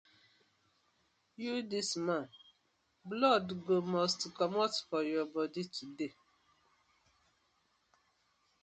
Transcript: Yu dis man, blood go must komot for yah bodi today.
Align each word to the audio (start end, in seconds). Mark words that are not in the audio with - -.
Yu 1.43 1.53
dis 1.71 1.89
man, 2.05 2.25
blood 3.09 3.47
go 3.65 3.77
must 3.91 4.21
komot 4.37 4.73
for 4.87 5.01
yah 5.11 5.27
bodi 5.33 5.63
today. 5.75 6.13